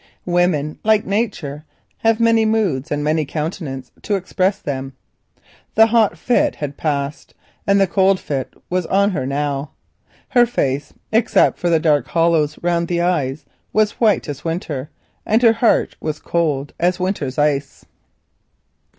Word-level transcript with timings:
Women, 0.25 0.79
like 0.83 1.05
nature, 1.05 1.63
have 1.99 2.19
many 2.19 2.43
moods 2.43 2.89
and 2.89 3.03
many 3.03 3.21
aspects 3.35 3.91
to 4.01 4.15
express 4.15 4.57
them. 4.57 4.93
The 5.75 5.85
hot 5.85 6.17
fit 6.17 6.55
had 6.55 6.75
passed, 6.75 7.35
and 7.67 7.79
the 7.79 7.85
cold 7.85 8.19
fit 8.19 8.51
was 8.67 8.87
on 8.87 9.11
her 9.11 9.27
now. 9.27 9.73
Her 10.29 10.47
face, 10.47 10.91
except 11.11 11.59
for 11.59 11.69
the 11.69 11.79
dark 11.79 12.07
hollows 12.07 12.57
round 12.63 12.87
the 12.87 12.99
eyes, 13.01 13.45
was 13.73 13.91
white 14.01 14.27
as 14.27 14.43
winter, 14.43 14.89
and 15.23 15.43
her 15.43 15.53
heart 15.53 15.95
was 16.01 16.17
cold 16.17 16.73
as 16.79 16.99
winter's 16.99 17.37
ice. 17.37 17.85